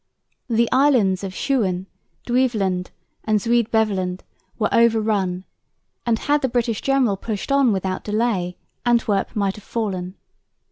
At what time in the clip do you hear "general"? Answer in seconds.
6.81-7.15